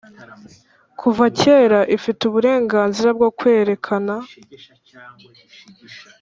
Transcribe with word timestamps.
Kuva 0.99 1.25
kera 1.39 1.79
ifite 1.97 2.21
uburenganzira 2.25 3.09
bwo 3.17 3.29
kwerekana 3.37 4.15